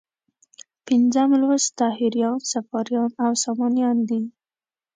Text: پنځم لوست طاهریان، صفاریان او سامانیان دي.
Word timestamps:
پنځم 0.87 1.29
لوست 1.41 1.69
طاهریان، 1.81 2.37
صفاریان 2.53 3.09
او 3.23 3.31
سامانیان 3.43 3.97
دي. 4.09 4.21